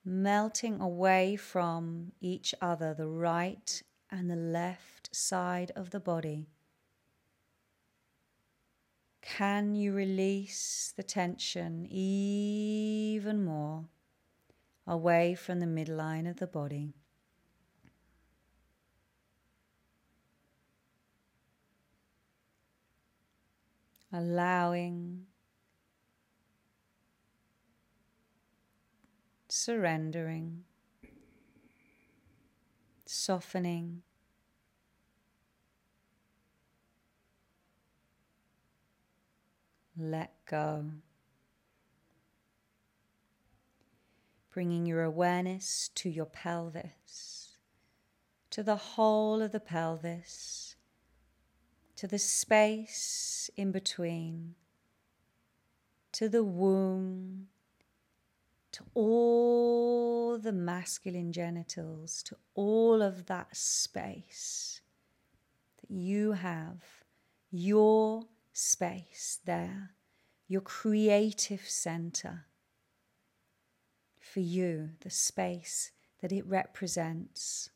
melting 0.05 0.83
away 0.83 1.37
from 1.37 2.13
each 2.21 2.55
other, 2.61 2.93
the 2.93 3.09
right 3.09 3.83
and 4.11 4.31
the 4.31 4.37
left 4.37 5.17
side 5.17 5.73
of 5.77 5.89
the 5.89 6.01
body. 6.01 6.51
Can 9.23 9.75
you 9.75 9.95
release 9.95 10.93
the 10.95 11.03
tension 11.03 11.87
even 11.91 13.43
more 13.43 13.87
away 14.89 15.37
from 15.37 15.61
the 15.61 15.67
midline 15.67 16.29
of 16.29 16.39
the 16.39 16.49
body? 16.49 16.95
allowing, 24.13 25.27
surrendering, 29.49 30.65
softening. 33.07 34.03
Let 40.01 40.33
go. 40.47 40.85
Bringing 44.59 44.87
your 44.87 45.05
awareness 45.05 45.89
to 45.95 46.11
your 46.11 46.27
pelvis, 46.27 47.59
to 48.51 48.65
the 48.65 48.75
whole 48.75 49.41
of 49.41 49.53
the 49.53 49.61
pelvis 49.61 50.75
to 51.95 52.09
the 52.09 52.19
space 52.19 53.51
in 53.57 53.71
between, 53.71 54.57
to 56.11 56.29
the 56.29 56.43
womb, 56.43 57.47
to 58.73 58.83
all 58.95 60.39
the 60.39 60.51
masculine 60.51 61.33
genitals, 61.33 62.21
to 62.25 62.37
all 62.57 63.01
of 63.01 63.27
that 63.27 63.57
space 63.57 64.81
that 65.81 65.95
you 65.95 66.33
have, 66.33 66.83
your 67.53 68.25
space 68.53 69.39
there, 69.45 69.93
your 70.49 70.63
creative 70.63 71.63
center 71.69 72.47
for 74.33 74.41
you, 74.41 74.91
the 75.01 75.11
space 75.11 75.91
that 76.21 76.33
it 76.33 76.47
represents. 76.47 77.71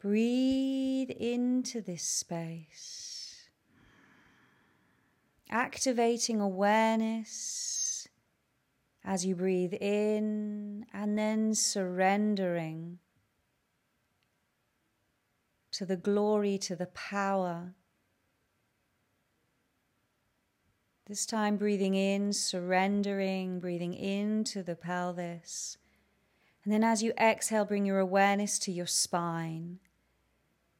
Breathe 0.00 1.10
into 1.10 1.80
this 1.80 2.02
space, 2.02 3.48
activating 5.48 6.40
awareness 6.40 8.06
as 9.02 9.24
you 9.24 9.34
breathe 9.34 9.74
in 9.80 10.86
and 10.92 11.18
then 11.18 11.54
surrendering 11.54 12.98
to 15.72 15.84
the 15.84 15.96
glory, 15.96 16.56
to 16.58 16.76
the 16.76 16.86
power. 16.86 17.74
This 21.06 21.26
time, 21.26 21.56
breathing 21.56 21.94
in, 21.94 22.32
surrendering, 22.32 23.60
breathing 23.60 23.94
into 23.94 24.62
the 24.62 24.74
pelvis. 24.74 25.76
And 26.64 26.72
then, 26.72 26.82
as 26.82 27.02
you 27.02 27.12
exhale, 27.20 27.64
bring 27.66 27.84
your 27.84 27.98
awareness 27.98 28.58
to 28.60 28.72
your 28.72 28.86
spine 28.86 29.80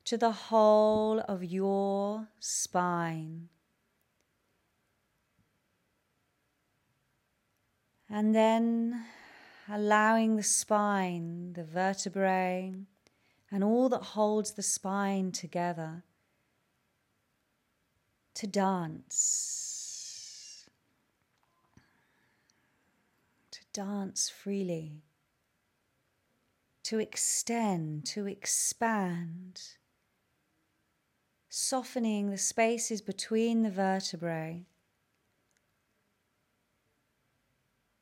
to 0.05 0.17
the 0.19 0.33
whole 0.33 1.21
of 1.21 1.43
your 1.43 2.29
spine. 2.39 3.49
And 8.09 8.35
then 8.35 9.07
allowing 9.69 10.37
the 10.37 10.43
spine, 10.43 11.55
the 11.55 11.65
vertebrae, 11.65 12.75
and 13.51 13.65
all 13.65 13.89
that 13.89 14.03
holds 14.03 14.53
the 14.53 14.63
spine 14.63 15.33
together 15.33 16.05
to 18.35 18.47
dance, 18.47 19.85
to 23.51 23.61
dance 23.75 24.31
freely, 24.31 25.03
to 26.85 26.99
extend, 26.99 28.07
to 28.07 28.27
expand 28.27 29.61
softening 31.49 32.31
the 32.31 32.39
spaces 32.39 33.01
between 33.01 33.63
the 33.63 33.71
vertebrae. 33.71 34.65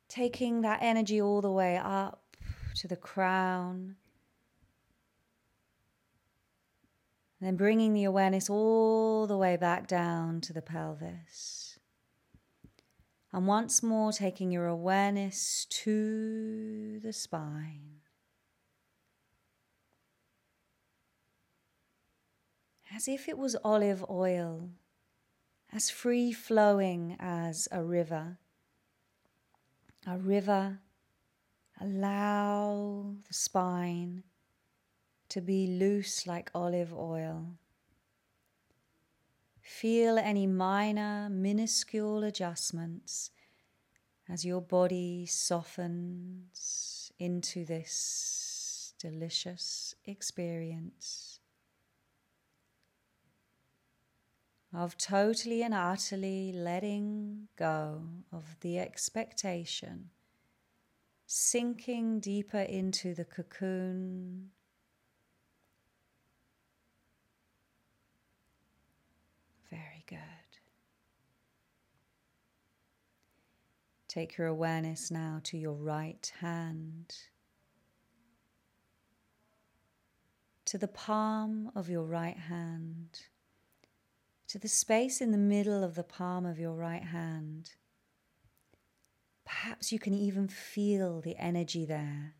Taking 0.07 0.61
that 0.61 0.79
energy 0.81 1.21
all 1.21 1.41
the 1.41 1.51
way 1.51 1.77
up 1.77 2.37
to 2.75 2.87
the 2.87 2.95
crown. 2.95 3.95
Then 7.41 7.55
bringing 7.55 7.93
the 7.93 8.05
awareness 8.05 8.49
all 8.49 9.27
the 9.27 9.37
way 9.37 9.57
back 9.57 9.87
down 9.87 10.39
to 10.41 10.53
the 10.53 10.61
pelvis. 10.61 11.62
And 13.33 13.47
once 13.47 13.81
more, 13.81 14.13
taking 14.13 14.51
your 14.51 14.67
awareness 14.67 15.65
to 15.65 16.99
the 16.99 17.11
spine. 17.11 18.03
as 22.95 23.07
if 23.07 23.27
it 23.27 23.37
was 23.37 23.55
olive 23.63 24.05
oil, 24.09 24.69
as 25.71 25.89
free 25.89 26.31
flowing 26.31 27.15
as 27.19 27.67
a 27.71 27.83
river. 27.83 28.37
A 30.05 30.17
river, 30.17 30.79
allow 31.81 33.15
the 33.27 33.33
spine 33.33 34.23
to 35.29 35.41
be 35.41 35.65
loose 35.65 36.27
like 36.27 36.51
olive 36.53 36.93
oil. 36.93 37.57
Feel 39.63 40.19
any 40.19 40.45
minor, 40.45 41.29
minuscule 41.29 42.23
adjustments 42.23 43.31
as 44.29 44.45
your 44.45 44.61
body 44.61 45.25
softens 45.25 47.11
into 47.17 47.65
this 47.65 48.93
delicious 48.99 49.95
experience. 50.05 51.39
of 54.73 54.97
totally 54.97 55.61
and 55.61 55.73
utterly 55.73 56.51
letting 56.51 57.47
go 57.55 58.01
of 58.31 58.55
the 58.61 58.79
expectation, 58.79 60.09
sinking 61.27 62.19
deeper 62.19 62.61
into 62.61 63.13
the 63.13 63.25
cocoon. 63.25 64.49
Good. 70.07 70.19
Take 74.07 74.37
your 74.37 74.47
awareness 74.47 75.09
now 75.09 75.39
to 75.45 75.57
your 75.57 75.73
right 75.73 76.31
hand, 76.39 77.15
to 80.65 80.77
the 80.77 80.87
palm 80.87 81.71
of 81.75 81.89
your 81.89 82.03
right 82.03 82.37
hand, 82.37 83.21
to 84.47 84.59
the 84.59 84.67
space 84.67 85.19
in 85.19 85.31
the 85.31 85.37
middle 85.37 85.83
of 85.83 85.95
the 85.95 86.03
palm 86.03 86.45
of 86.45 86.59
your 86.59 86.73
right 86.73 87.03
hand. 87.03 87.71
Perhaps 89.45 89.91
you 89.91 89.97
can 89.97 90.13
even 90.13 90.47
feel 90.47 91.19
the 91.19 91.35
energy 91.37 91.85
there. 91.85 92.35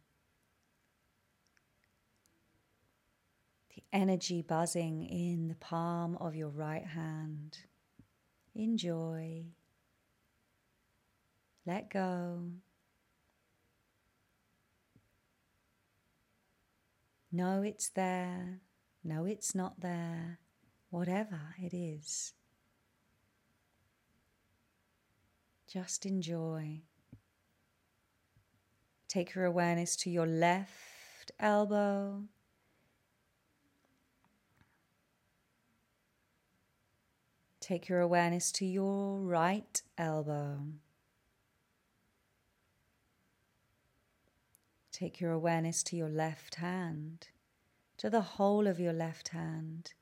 The 3.76 3.84
energy 3.92 4.42
buzzing 4.42 5.04
in 5.04 5.48
the 5.48 5.56
palm 5.56 6.16
of 6.18 6.36
your 6.36 6.50
right 6.50 6.86
hand. 6.86 7.58
Enjoy. 8.56 9.46
Let 11.66 11.90
go. 11.90 12.52
No, 17.32 17.64
it's 17.64 17.90
there. 17.90 18.60
No, 19.04 19.26
it's 19.26 19.56
not 19.56 19.80
there. 19.80 20.40
Whatever 20.92 21.56
it 21.58 21.74
is. 21.74 22.34
Just 25.68 26.06
enjoy. 26.06 26.82
Take 29.08 29.34
your 29.34 29.46
awareness 29.46 29.96
to 29.98 30.12
your 30.12 30.28
left 30.28 31.32
elbow. 31.40 32.26
Take 37.64 37.88
your 37.88 38.02
awareness 38.02 38.52
to 38.54 38.66
your 38.66 39.20
right 39.20 39.82
elbow. 39.98 40.64
Take 44.92 45.22
your 45.22 45.32
awareness 45.32 45.82
to 45.84 45.96
your 45.96 46.10
left 46.10 46.56
hand, 46.56 47.30
to 47.96 48.10
the 48.10 48.20
whole 48.20 48.68
of 48.68 48.82
your 48.82 48.92
left 48.92 49.30
hand. 49.30 49.94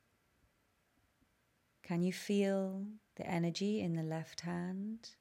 Can 1.83 2.01
you 2.01 2.11
feel 2.11 2.87
the 3.15 3.27
energy 3.27 3.79
in 3.79 3.93
the 3.93 4.01
left 4.01 4.41
hand? 4.41 5.11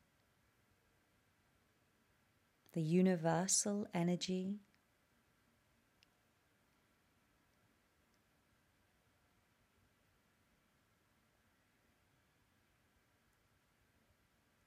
The 2.73 2.81
universal 2.81 3.87
energy. 3.93 4.61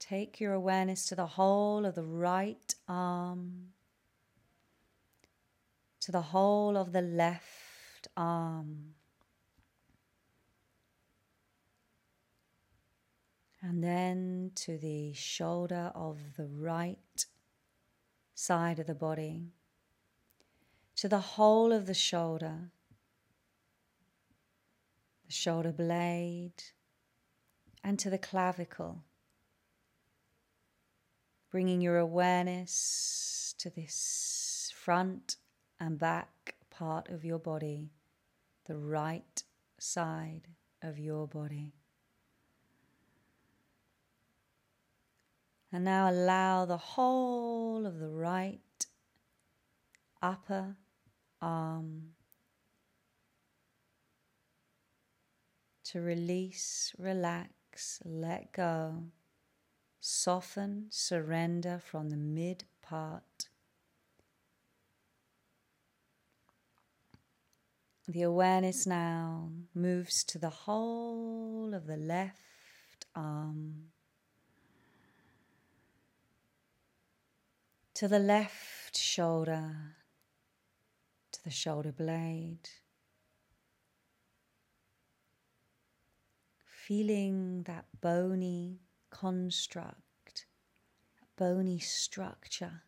Take 0.06 0.40
your 0.40 0.52
awareness 0.52 1.06
to 1.06 1.14
the 1.14 1.26
whole 1.26 1.86
of 1.86 1.94
the 1.94 2.04
right 2.04 2.74
arm 2.86 3.74
to 6.04 6.12
the 6.12 6.20
whole 6.20 6.76
of 6.76 6.92
the 6.92 7.00
left 7.00 8.08
arm. 8.14 8.92
And 13.62 13.82
then 13.82 14.50
to 14.56 14.76
the 14.76 15.14
shoulder 15.14 15.90
of 15.94 16.18
the 16.36 16.46
right 16.46 17.24
side 18.34 18.78
of 18.78 18.86
the 18.86 18.94
body, 18.94 19.54
to 20.96 21.08
the 21.08 21.20
whole 21.20 21.72
of 21.72 21.86
the 21.86 21.94
shoulder, 21.94 22.70
the 25.24 25.32
shoulder 25.32 25.72
blade, 25.72 26.64
and 27.82 27.98
to 27.98 28.10
the 28.10 28.18
clavicle, 28.18 29.04
bringing 31.54 31.80
your 31.80 31.98
awareness 31.98 33.54
to 33.58 33.70
this 33.70 34.72
front 34.74 35.36
and 35.78 36.00
back 36.00 36.56
part 36.68 37.08
of 37.10 37.24
your 37.24 37.38
body, 37.38 37.92
the 38.66 38.76
right 38.76 39.44
side 39.78 40.48
of 40.82 40.98
your 40.98 41.28
body. 41.28 41.72
And 45.70 45.84
now 45.84 46.10
allow 46.10 46.64
the 46.64 46.76
whole 46.76 47.86
of 47.86 48.00
the 48.00 48.10
right 48.10 48.86
upper 50.20 50.74
arm 51.40 52.14
to 55.84 56.00
release, 56.00 56.92
relax, 56.98 58.02
let 58.04 58.50
go, 58.50 59.04
soften, 60.04 60.86
surrender 60.90 61.78
from 61.78 62.10
the 62.10 62.16
mid 62.16 62.64
part 62.82 63.48
The 68.06 68.20
awareness 68.20 68.86
now 68.86 69.50
moves 69.74 70.24
to 70.24 70.38
the 70.38 70.50
whole 70.50 71.72
of 71.72 71.86
the 71.86 71.96
left 71.96 73.06
arm, 73.16 73.92
to 77.94 78.06
the 78.06 78.18
left 78.18 78.98
shoulder, 78.98 79.96
to 81.32 81.44
the 81.44 81.50
shoulder 81.50 81.92
blade. 81.92 82.68
Feeling 86.66 87.62
that 87.62 87.86
bony 88.02 88.80
construct, 89.14 90.46
a 91.22 91.26
bony 91.40 91.78
structure 91.78 92.82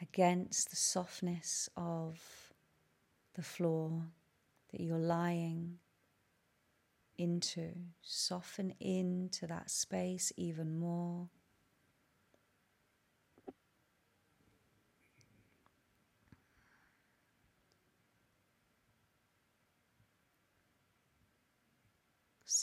against 0.00 0.70
the 0.70 0.76
softness 0.76 1.68
of 1.76 2.20
the 3.34 3.42
floor 3.42 4.02
that 4.72 4.80
you're 4.80 4.98
lying 4.98 5.78
into. 7.16 7.70
Soften 8.02 8.74
into 8.80 9.46
that 9.46 9.70
space 9.70 10.32
even 10.36 10.76
more. 10.76 11.28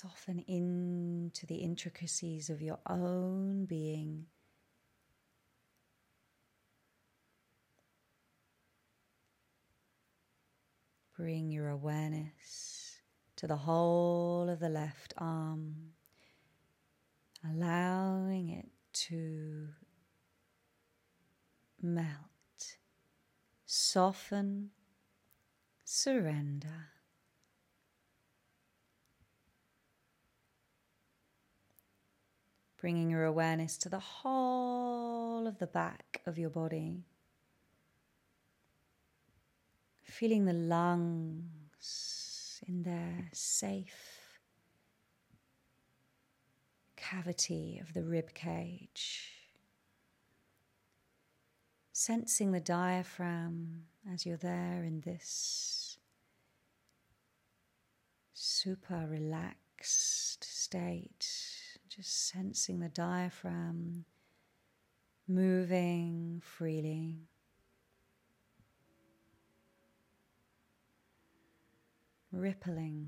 Soften 0.01 0.39
into 0.47 1.45
the 1.45 1.57
intricacies 1.57 2.49
of 2.49 2.61
your 2.61 2.79
own 2.87 3.65
being. 3.65 4.27
Bring 11.17 11.51
your 11.51 11.67
awareness 11.67 13.01
to 13.35 13.47
the 13.47 13.57
whole 13.57 14.47
of 14.47 14.61
the 14.61 14.69
left 14.69 15.13
arm, 15.17 15.75
allowing 17.43 18.47
it 18.51 18.69
to 18.93 19.67
melt, 21.81 22.77
soften, 23.65 24.69
surrender. 25.83 26.87
Bringing 32.79 33.09
your 33.09 33.25
awareness 33.25 33.77
to 33.79 33.89
the 33.89 33.99
whole 33.99 35.47
of 35.47 35.59
the 35.59 35.67
back 35.67 36.21
of 36.25 36.37
your 36.37 36.49
body 36.49 37.03
feeling 40.09 40.45
the 40.45 40.53
lungs 40.53 41.69
in 42.67 42.83
their 42.83 43.29
safe 43.31 44.39
cavity 46.95 47.79
of 47.81 47.93
the 47.93 48.03
rib 48.03 48.33
cage. 48.33 49.31
Sensing 51.93 52.51
the 52.51 52.59
diaphragm 52.59 53.83
as 54.11 54.25
you're 54.25 54.37
there 54.37 54.83
in 54.83 55.01
this 55.01 55.97
super 58.33 59.07
relaxed 59.09 60.43
state, 60.43 61.27
just 61.99 62.29
sensing 62.29 62.79
the 62.79 62.87
diaphragm 62.87 64.05
moving 65.27 66.41
freely. 66.41 67.17
rippling. 72.31 73.07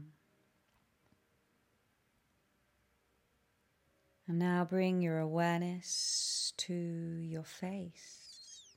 And 4.28 4.40
now 4.40 4.66
bring 4.66 5.02
your 5.02 5.20
awareness 5.20 6.54
to 6.58 6.74
your 6.74 7.44
face, 7.44 8.76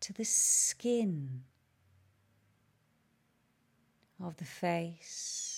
to 0.00 0.12
the 0.12 0.24
skin 0.24 1.44
of 4.22 4.36
the 4.36 4.44
face, 4.44 5.49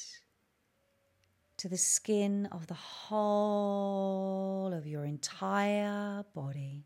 to 1.62 1.68
the 1.68 1.78
skin 1.78 2.48
of 2.50 2.66
the 2.66 2.74
whole 2.74 4.74
of 4.74 4.84
your 4.84 5.04
entire 5.04 6.24
body. 6.34 6.82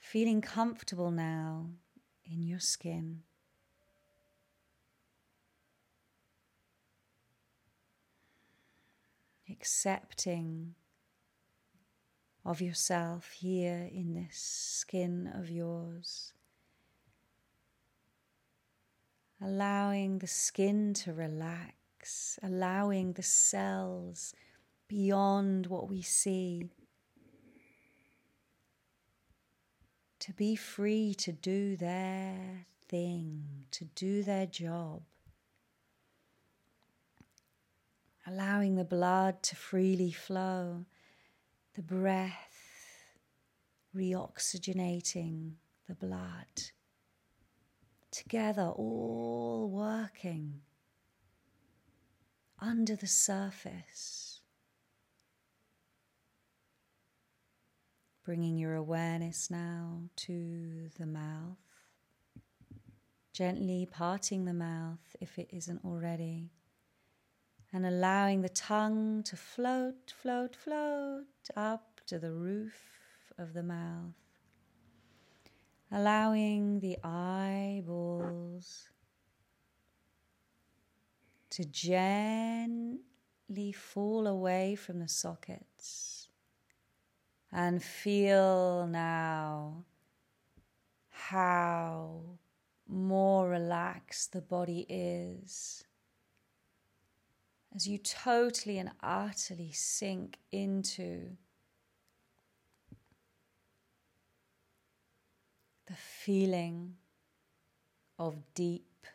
Feeling 0.00 0.40
comfortable 0.40 1.12
now 1.12 1.66
in 2.28 2.42
your 2.42 2.58
skin. 2.58 3.22
Accepting 9.48 10.74
of 12.44 12.60
yourself 12.60 13.30
here 13.30 13.88
in 13.92 14.14
this 14.14 14.36
skin 14.36 15.30
of 15.32 15.48
yours. 15.48 16.32
Allowing 19.40 20.18
the 20.18 20.26
skin 20.26 20.94
to 20.94 21.12
relax, 21.12 22.38
allowing 22.42 23.12
the 23.12 23.22
cells 23.22 24.34
beyond 24.88 25.66
what 25.66 25.88
we 25.88 26.02
see 26.02 26.70
to 30.18 30.32
be 30.32 30.56
free 30.56 31.14
to 31.14 31.32
do 31.32 31.76
their 31.76 32.66
thing, 32.88 33.44
to 33.70 33.84
do 33.84 34.22
their 34.22 34.46
job. 34.46 35.02
Allowing 38.26 38.74
the 38.74 38.84
blood 38.84 39.42
to 39.44 39.56
freely 39.56 40.10
flow, 40.10 40.84
the 41.74 41.82
breath 41.82 43.14
reoxygenating 43.96 45.52
the 45.86 45.94
blood. 45.94 46.72
Together, 48.18 48.72
all 48.76 49.70
working 49.70 50.60
under 52.60 52.96
the 52.96 53.06
surface 53.06 54.28
Bringing 58.28 58.58
your 58.58 58.74
awareness 58.74 59.50
now 59.50 60.02
to 60.16 60.90
the 60.98 61.06
mouth, 61.06 61.56
gently 63.32 63.88
parting 63.90 64.44
the 64.44 64.52
mouth 64.52 65.16
if 65.18 65.38
it 65.38 65.48
isn't 65.50 65.82
already, 65.82 66.50
and 67.72 67.86
allowing 67.86 68.42
the 68.42 68.50
tongue 68.50 69.22
to 69.22 69.34
float, 69.34 70.12
float, 70.14 70.54
float 70.54 71.24
up 71.56 72.02
to 72.08 72.18
the 72.18 72.32
roof 72.32 72.82
of 73.38 73.54
the 73.54 73.62
mouth. 73.62 74.27
Allowing 75.90 76.80
the 76.80 76.98
eyeballs 77.02 78.88
to 81.50 81.64
gently 81.64 83.00
fall 83.72 84.26
away 84.26 84.74
from 84.74 84.98
the 85.00 85.08
sockets 85.08 86.28
and 87.50 87.82
feel 87.82 88.86
now 88.86 89.84
how 91.08 92.20
more 92.86 93.48
relaxed 93.48 94.32
the 94.32 94.40
body 94.42 94.86
is 94.88 95.84
as 97.74 97.86
you 97.86 97.98
totally 97.98 98.78
and 98.78 98.90
utterly 99.02 99.72
sink 99.72 100.38
into 100.52 101.36
the 105.88 105.94
feeling 105.96 106.96
of 108.18 108.36
deep 108.54 109.06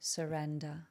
surrender. 0.00 0.88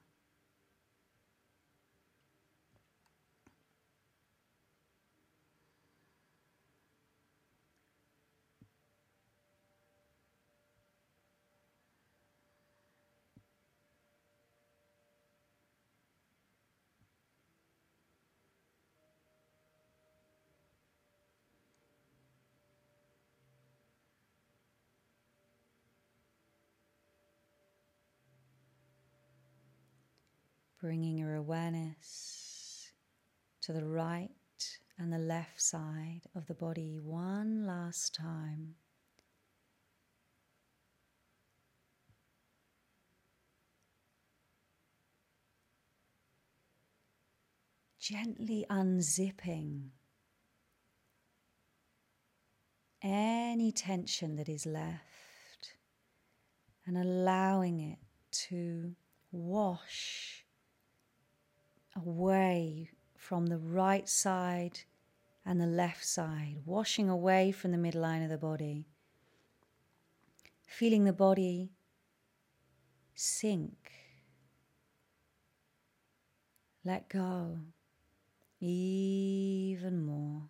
Bringing 30.88 31.18
your 31.18 31.34
awareness 31.34 32.92
to 33.60 33.74
the 33.74 33.84
right 33.84 34.30
and 34.98 35.12
the 35.12 35.18
left 35.18 35.60
side 35.60 36.22
of 36.34 36.46
the 36.46 36.54
body 36.54 36.98
one 36.98 37.66
last 37.66 38.14
time. 38.14 38.74
Gently 48.00 48.64
unzipping 48.70 49.90
any 53.02 53.72
tension 53.72 54.36
that 54.36 54.48
is 54.48 54.64
left 54.64 55.74
and 56.86 56.96
allowing 56.96 57.78
it 57.78 57.98
to 58.48 58.94
wash 59.30 60.27
away 62.06 62.90
from 63.16 63.46
the 63.46 63.58
right 63.58 64.08
side 64.08 64.80
and 65.44 65.60
the 65.60 65.66
left 65.66 66.04
side, 66.04 66.56
washing 66.64 67.08
away 67.08 67.52
from 67.52 67.72
the 67.72 67.78
midline 67.78 68.22
of 68.22 68.30
the 68.30 68.38
body, 68.38 68.86
feeling 70.66 71.04
the 71.04 71.12
body 71.12 71.70
sink, 73.14 73.92
let 76.84 77.08
go 77.08 77.58
even 78.60 80.04
more. 80.04 80.42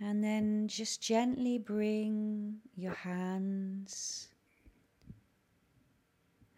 And 0.00 0.22
then 0.22 0.66
just 0.66 1.00
gently 1.00 1.58
bring 1.58 2.56
your 2.76 2.94
hands 2.94 4.31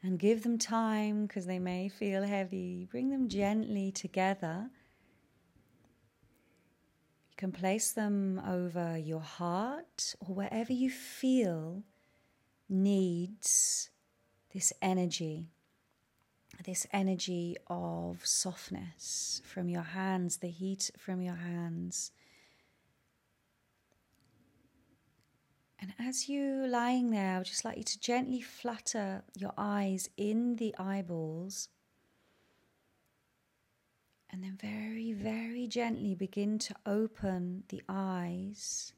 and 0.05 0.19
give 0.19 0.43
them 0.43 0.59
time 0.59 1.27
because 1.27 1.47
they 1.47 1.59
may 1.59 1.89
feel 1.89 2.23
heavy. 2.23 2.87
Bring 2.91 3.09
them 3.09 3.27
gently 3.27 3.91
together. 3.91 4.69
You 7.31 7.37
can 7.39 7.53
place 7.53 7.93
them 7.93 8.41
over 8.47 8.99
your 8.99 9.23
heart 9.23 10.15
or 10.21 10.35
wherever 10.35 10.75
you 10.75 10.91
feel 10.91 11.85
needs 12.69 13.89
this 14.53 14.75
energy, 14.83 15.49
this 16.67 16.87
energy 16.93 17.57
of 17.69 18.27
softness 18.27 19.41
from 19.43 19.71
your 19.71 19.83
hands, 19.83 20.37
the 20.37 20.49
heat 20.49 20.91
from 20.99 21.23
your 21.23 21.37
hands 21.37 22.13
And 25.85 26.09
as 26.09 26.31
you 26.31 26.67
lying 26.67 27.11
there, 27.11 27.35
I 27.35 27.39
would 27.39 27.47
just 27.47 27.63
like 27.63 27.77
you 27.77 27.83
to 27.83 28.01
gently 28.01 28.41
flutter 28.41 29.23
your 29.37 29.53
eyes 29.59 30.09
in 30.17 30.57
the 30.57 30.75
eyeballs. 30.79 31.69
And 34.31 34.43
then 34.43 34.57
very, 34.59 35.13
very 35.13 35.67
gently 35.67 36.15
begin 36.15 36.59
to 36.61 36.75
open 36.87 37.65
the 37.69 37.83
eyes. 37.87 38.95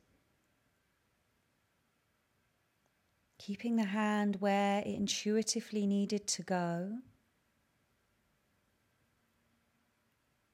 Keeping 3.39 3.75
the 3.75 3.87
hand 3.87 4.37
where 4.39 4.79
it 4.83 4.95
intuitively 4.95 5.89
needed 5.89 6.29
to 6.29 6.43
go. 6.45 6.99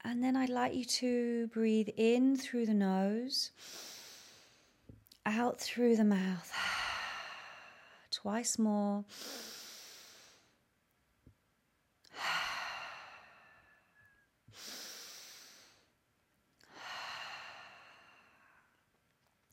And 0.02 0.24
then 0.24 0.36
I'd 0.36 0.48
like 0.48 0.74
you 0.74 0.86
to 0.86 1.48
breathe 1.48 1.90
in 1.94 2.36
through 2.36 2.64
the 2.64 2.74
nose 2.74 3.50
out 5.26 5.60
through 5.60 5.96
the 5.96 6.04
mouth. 6.04 6.52
Twice 8.10 8.58
more. 8.58 9.04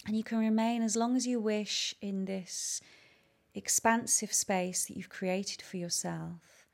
And 0.08 0.18
you 0.18 0.24
can 0.24 0.40
remain 0.40 0.82
as 0.82 0.96
long 0.96 1.16
as 1.16 1.28
you 1.28 1.40
wish 1.40 1.94
in 2.02 2.26
this 2.26 2.82
expansive 3.54 4.34
space 4.34 4.86
that 4.86 4.98
you've 4.98 5.10
created 5.10 5.62
for 5.62 5.78
yourself. 5.78 6.66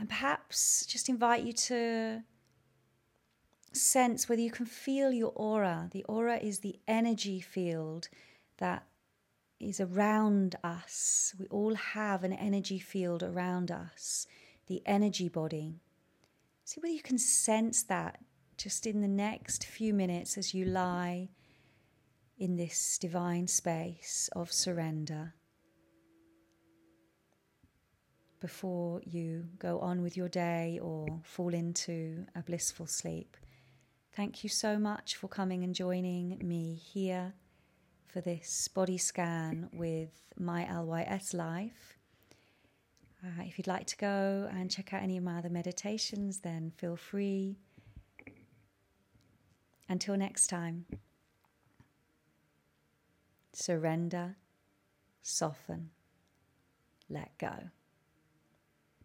And 0.00 0.08
perhaps 0.08 0.84
just 0.86 1.08
invite 1.08 1.44
you 1.44 1.52
to 1.52 2.22
sense 3.74 4.28
whether 4.28 4.42
you 4.42 4.50
can 4.50 4.66
feel 4.66 5.12
your 5.12 5.32
aura. 5.34 5.88
The 5.92 6.04
aura 6.04 6.38
is 6.38 6.60
the 6.60 6.78
energy 6.86 7.40
field 7.40 8.08
that 8.58 8.86
is 9.60 9.80
around 9.80 10.56
us. 10.62 11.34
We 11.38 11.46
all 11.46 11.74
have 11.74 12.24
an 12.24 12.32
energy 12.32 12.78
field 12.78 13.22
around 13.22 13.70
us, 13.70 14.26
the 14.66 14.82
energy 14.86 15.28
body. 15.28 15.80
See 16.64 16.80
whether 16.80 16.94
you 16.94 17.02
can 17.02 17.18
sense 17.18 17.82
that 17.84 18.18
just 18.56 18.86
in 18.86 19.00
the 19.00 19.08
next 19.08 19.64
few 19.64 19.92
minutes 19.92 20.38
as 20.38 20.54
you 20.54 20.64
lie 20.64 21.28
in 22.38 22.56
this 22.56 22.98
divine 22.98 23.46
space 23.46 24.28
of 24.34 24.52
surrender 24.52 25.34
before 28.40 29.00
you 29.04 29.46
go 29.58 29.78
on 29.80 30.02
with 30.02 30.16
your 30.16 30.28
day 30.28 30.78
or 30.82 31.06
fall 31.22 31.54
into 31.54 32.26
a 32.36 32.42
blissful 32.42 32.86
sleep. 32.86 33.36
Thank 34.16 34.44
you 34.44 34.48
so 34.48 34.78
much 34.78 35.16
for 35.16 35.26
coming 35.26 35.64
and 35.64 35.74
joining 35.74 36.38
me 36.40 36.74
here 36.76 37.34
for 38.06 38.20
this 38.20 38.68
body 38.68 38.96
scan 38.96 39.68
with 39.72 40.12
my 40.38 40.68
LYS 40.72 41.34
life. 41.34 41.98
Uh, 43.24 43.42
if 43.42 43.58
you'd 43.58 43.66
like 43.66 43.88
to 43.88 43.96
go 43.96 44.48
and 44.52 44.70
check 44.70 44.92
out 44.94 45.02
any 45.02 45.16
of 45.16 45.24
my 45.24 45.38
other 45.38 45.48
meditations, 45.48 46.38
then 46.38 46.70
feel 46.76 46.94
free. 46.94 47.56
Until 49.88 50.16
next 50.16 50.46
time, 50.46 50.86
surrender, 53.52 54.36
soften, 55.22 55.90
let 57.08 57.36
go. 57.38 57.52